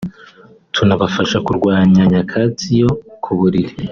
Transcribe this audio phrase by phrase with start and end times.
[0.73, 2.89] tunabafasha kurwanya nyakatsi yo
[3.23, 3.73] ku buriri